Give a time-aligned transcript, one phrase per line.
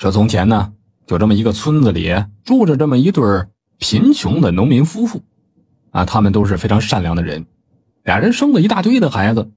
[0.00, 0.72] 说从前呢，
[1.06, 3.22] 就这么一个村子里住着这么一对
[3.76, 5.22] 贫穷的农民夫妇，
[5.90, 7.44] 啊，他们都是非常善良的人，
[8.04, 9.50] 俩人生了一大堆的孩子，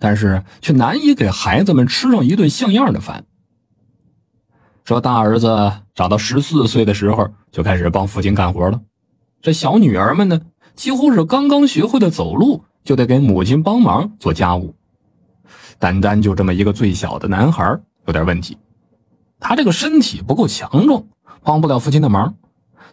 [0.00, 3.24] 但是却难以给孩子们吃上一顿像样的饭。
[4.82, 8.80] 说大儿子长到十四岁的时候就开始帮父亲干活了，
[9.40, 10.40] 这小女儿们呢，
[10.74, 14.74] 几乎是刚刚学会的走路就得给母亲帮忙做家务。
[15.78, 18.58] 单单就这么一个最小的男孩有点问题。
[19.46, 21.04] 他这个身体不够强壮，
[21.42, 22.34] 帮不了父亲的忙，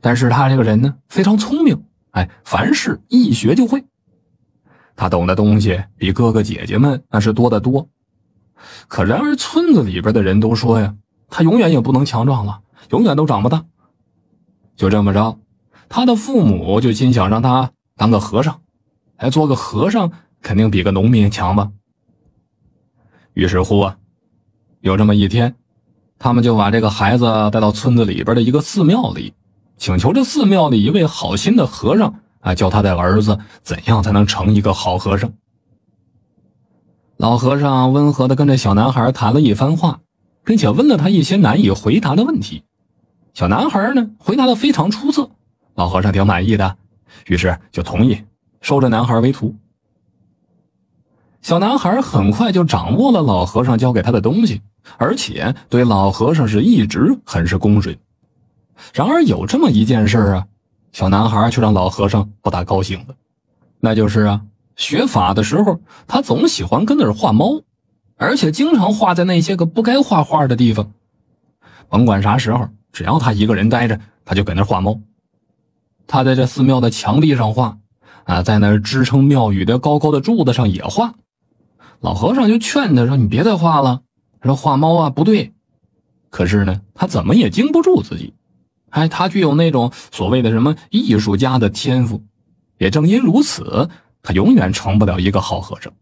[0.01, 3.85] 但是他这个人呢非常聪明，哎，凡事一学就会。
[4.97, 7.87] 他懂的东西比哥哥姐姐们那是多得多。
[8.89, 10.93] 可然而村子里边的人都说呀，
[11.29, 13.63] 他永远也不能强壮了，永远都长不大。
[14.75, 15.39] 就这么着，
[15.87, 18.59] 他的父母就心想让他当个和尚，
[19.15, 21.71] 哎，做个和尚肯定比个农民强吧。
[23.35, 23.97] 于是乎啊，
[24.81, 25.55] 有这么一天。
[26.23, 29.33] 他们就把这个孩子带到村子里边的一个寺庙里，
[29.75, 35.33] 请求这寺庙里一位好心的和尚啊，教他的儿子怎样才能成一个好和尚。
[37.17, 39.99] 老和尚温和的跟这小男孩谈了一番话，
[40.45, 42.61] 并且问了他一些难以回答的问题。
[43.33, 45.27] 小男孩呢，回答的非常出色，
[45.73, 46.77] 老和尚挺满意的，
[47.25, 48.23] 于是就同意
[48.61, 49.55] 收这男孩为徒。
[51.41, 54.61] 小男孩很快就掌握了老和尚教给他的东西。
[54.97, 57.95] 而且对老和尚是一直很是恭顺。
[58.93, 60.47] 然而有这么一件事啊，
[60.91, 63.15] 小男孩却让老和尚不大高兴了。
[63.79, 64.41] 那就是啊，
[64.75, 67.61] 学法的时候，他总喜欢跟那儿画猫，
[68.17, 70.91] 而且经常画在那些个不该画画的地方。
[71.87, 74.99] 甭管啥时候，只要他一个人待着，他就搁那画猫。
[76.07, 77.77] 他在这寺庙的墙壁上画，
[78.23, 81.13] 啊，在那支撑庙宇的高高的柱子上也画。
[82.01, 84.01] 老和尚就劝他说：“你别再画了。”
[84.41, 85.53] 说画猫啊不对，
[86.31, 88.33] 可是呢，他怎么也经不住自己。
[88.89, 92.23] 哎，他具有那种所谓的什么艺术家的天赋，
[92.79, 93.87] 也正因如此，
[94.23, 95.93] 他永远成不了一个好和尚。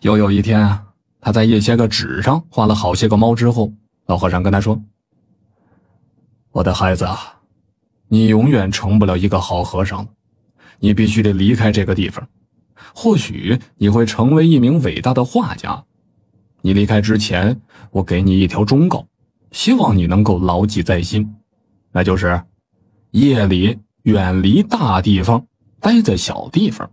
[0.00, 0.86] 又有一天啊，
[1.20, 3.70] 他在一些个纸上画了好些个猫之后，
[4.06, 4.82] 老和尚跟他说
[6.50, 7.40] ：“我的孩子啊，
[8.08, 10.08] 你永远成不了一个好和尚，
[10.78, 12.26] 你必须得离开这个地方，
[12.94, 15.84] 或许你会成为一名伟大的画家。”
[16.62, 17.60] 你离开之前，
[17.90, 19.06] 我给你一条忠告，
[19.52, 21.36] 希望你能够牢记在心，
[21.92, 22.42] 那就是
[23.12, 25.46] 夜里远离大地方，
[25.78, 26.90] 待在小地方。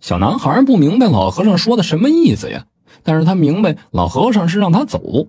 [0.00, 2.66] 小男孩不明白老和尚说的什么意思呀，
[3.02, 5.26] 但是他明白老和尚是让他走。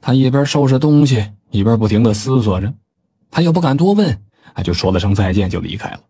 [0.00, 2.72] 他一边收拾东西，一边不停的思索着，
[3.30, 4.18] 他又不敢多问，
[4.54, 6.00] 啊，就说了声再见就离开了。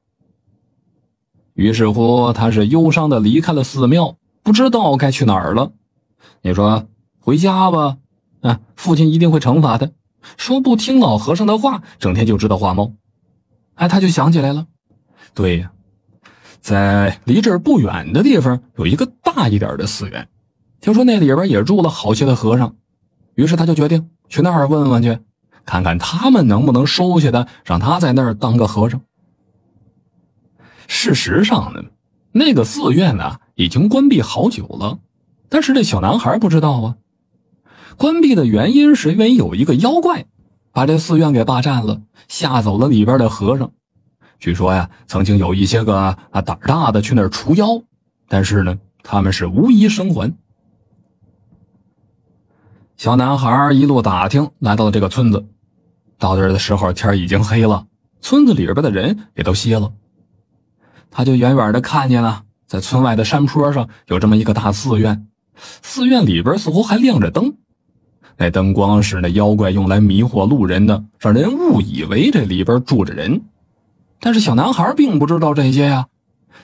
[1.54, 4.16] 于是乎，他是忧伤的离开了寺庙。
[4.42, 5.72] 不知道该去哪儿了，
[6.42, 6.86] 你说
[7.18, 7.96] 回家吧，
[8.42, 9.88] 啊，父亲一定会惩罚他。
[10.36, 12.92] 说不听老和尚的话，整天就知道画猫。
[13.76, 14.66] 哎，他就想起来了，
[15.32, 15.72] 对呀，
[16.60, 20.28] 在离这儿不远的地方有一个大一点的寺院，
[20.80, 22.76] 听说那里边也住了好些的和尚，
[23.34, 25.18] 于是他就决定去那儿问问去，
[25.64, 29.00] 看看他们能不能收下他，让他在那儿当个和尚。
[30.86, 31.82] 事实上呢，
[32.32, 33.38] 那个寺院呢。
[33.56, 34.98] 已经关闭好久了，
[35.48, 36.96] 但是这小男孩不知道啊。
[37.96, 40.26] 关闭的原因是因为有一个妖怪
[40.72, 43.70] 把这寺院给霸占了，吓走了里边的和尚。
[44.40, 47.80] 据说呀，曾经有一些个啊胆大的去那儿除妖，
[48.26, 50.36] 但是呢，他们是无一生还。
[52.96, 55.46] 小男孩一路打听，来到了这个村子。
[56.18, 57.86] 到这儿的时候，天已经黑了，
[58.20, 59.92] 村子里边的人也都歇了。
[61.16, 62.42] 他就远远的看见了。
[62.66, 65.28] 在村外的山坡上有这么一个大寺院，
[65.80, 67.54] 寺院里边似乎还亮着灯，
[68.36, 73.42] 那灯光是那妖怪用来迷惑路人的，让人误以为这里边住着人。
[74.18, 76.08] 但是小男孩并不知道这些呀，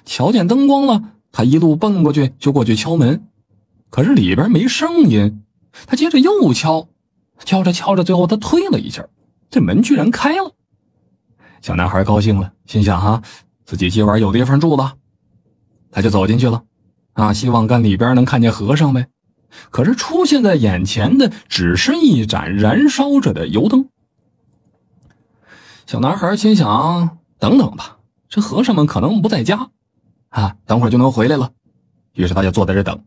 [0.04, 1.00] 瞧见灯光了，
[1.30, 3.22] 他一路奔过去就过去敲门，
[3.88, 5.44] 可是里边没声音。
[5.86, 6.88] 他接着又敲，
[7.44, 9.06] 敲着敲着，最后他推了一下，
[9.48, 10.52] 这门居然开了。
[11.60, 13.22] 小男孩高兴了，心想：哈，
[13.70, 14.96] 自己今晚有地方住了。
[15.92, 16.64] 他就走进去了，
[17.12, 19.06] 啊，希望跟里边能看见和尚呗。
[19.70, 23.88] 可是出现在眼前的只是一盏燃烧着的油灯。
[25.86, 29.70] 小男孩心想：等等吧，这和尚们可能不在家，
[30.30, 31.52] 啊，等会就能回来了。
[32.14, 33.00] 于是他就坐在这等。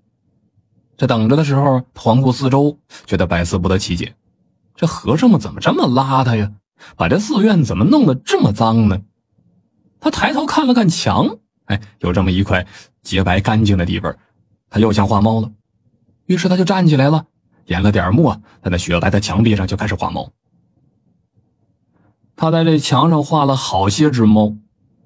[0.96, 4.16] 这等着的时候，环顾四周，觉得百思不得其解：
[4.78, 6.50] 这和尚们怎么这么邋遢呀？
[6.96, 9.02] 把这寺院怎么弄得这么脏呢？
[10.04, 11.38] 他抬头看了看墙。
[11.66, 12.68] 哎，有这么一块
[13.04, 14.14] 洁白干净的地方，
[14.70, 15.50] 他又想画猫了，
[16.26, 17.26] 于是他就站起来了，
[17.68, 20.30] 研了点墨，在那雪白的墙壁上就开始画猫。
[22.36, 24.54] 他在这墙上画了好些只猫，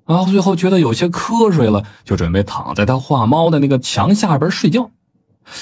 [0.07, 4.89] 然后最后觉得有些瞌睡了，就准备躺在他画猫的那个墙下边睡觉。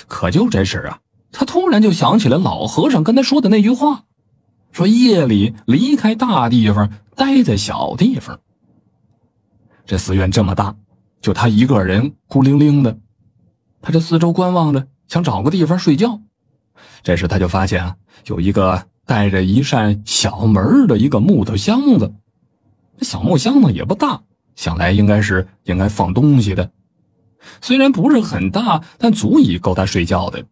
[0.08, 1.00] 可就这时啊，
[1.34, 4.06] 他突然就想起了老和尚跟他说的那句话，
[4.72, 8.40] 说夜里离开大地方，待在小地方。
[9.86, 10.76] 这寺院这么大，
[11.22, 12.98] 就他一个人孤零零的，
[13.82, 16.20] 他这四周观望着，想找个地方睡觉。
[17.04, 17.96] 这时他就发现啊，
[18.26, 18.88] 有一个。
[19.08, 22.12] 带着一扇小门的一个木头箱子，
[22.98, 24.20] 这小木箱子也不大，
[24.56, 26.72] 想来应该是应该放东西的。
[27.62, 30.44] 虽然不是很大，但足以够他睡觉的。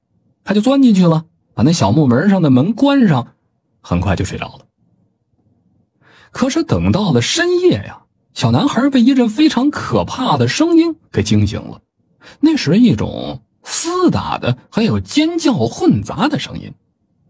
[0.44, 1.26] 他就钻进去了，
[1.56, 3.28] 把那小木门上的门关上，
[3.82, 4.68] 很快就睡着了。
[6.30, 8.03] 可是等到了深夜呀，
[8.34, 11.82] 小男孩被一阵非常可怕的声音给惊醒了。
[12.40, 16.74] 那是一种厮打的，还有尖叫混杂的声音，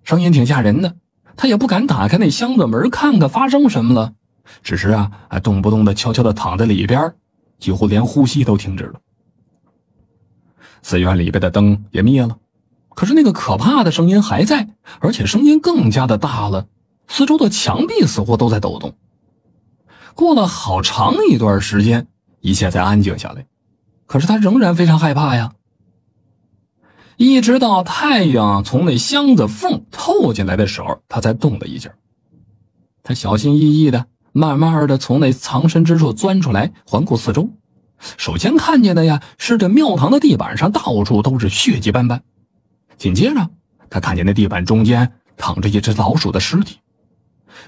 [0.03, 0.95] 声音挺吓人的。
[1.35, 4.13] 他也不敢打开那箱子门看看发生什么了，
[4.61, 7.13] 只是啊，啊动不动的悄悄的躺在里边，
[7.59, 8.99] 几乎连呼吸都停止了。
[10.83, 12.37] 寺院里边的灯也灭了，
[12.89, 14.67] 可是那个可怕的声音还在，
[14.99, 16.67] 而且声音更加的大了。
[17.07, 18.93] 四周的墙壁似乎都在抖动。
[20.15, 22.07] 过了好长一段时间，
[22.41, 23.45] 一切才安静下来，
[24.05, 25.53] 可是他仍然非常害怕呀。
[27.17, 31.89] 一直到太阳从那箱子缝透进来的时候，他才动了一下。
[33.03, 37.49] 他小心翼翼的、慢慢的从那藏身之处钻出来，环顾四周。
[38.17, 42.23] 首先看见的呀，是这庙堂的地板上到处都是血迹斑斑。
[42.97, 43.49] 紧接着，
[43.89, 46.79] 他看见那地板中间躺着一只老鼠的尸体。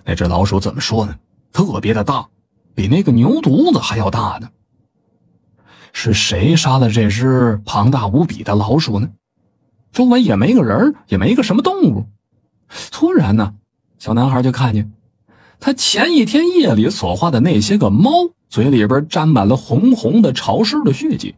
[0.04, 1.16] 那只老鼠怎么说呢？
[1.52, 2.28] 特别的大，
[2.76, 4.50] 比那个牛犊子还要大呢。
[5.94, 9.10] 是谁杀了这只庞大无比的老鼠呢？
[9.94, 12.06] 周围也没个人，也没个什么动物。
[12.92, 13.56] 突然呢，
[13.98, 14.92] 小男孩就看见
[15.58, 18.12] 他前一天夜里所画的那些个猫
[18.50, 21.34] 嘴里边沾满了红红的潮湿的血迹。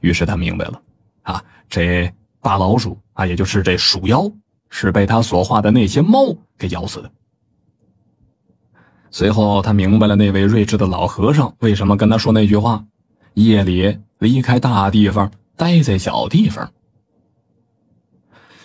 [0.00, 0.80] 于是他明白了，
[1.22, 2.10] 啊，这
[2.40, 4.30] 大老鼠啊，也就是这鼠妖，
[4.70, 7.10] 是被他所画的那些猫给咬死的。
[9.14, 12.84] 随后他明白了那位睿智的老和尚为什么跟他说那句话：
[13.34, 16.68] 夜里离开大地方，待在小地方。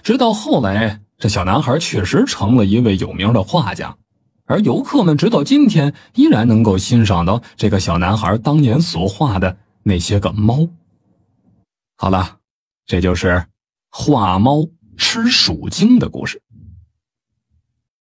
[0.02, 3.96] 直到后来，这小男孩确实成了一位有名的画家，
[4.46, 10.68] 而游客们直到今天依然能够欣赏到这个小男孩当年所画的那些个猫。
[11.96, 12.38] 好了，
[12.88, 13.46] 这就是
[13.92, 14.68] 画猫
[14.98, 16.42] 吃鼠精的故事。